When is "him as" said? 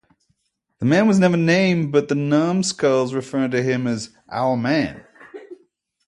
3.61-4.09